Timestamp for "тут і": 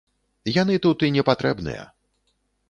0.85-1.09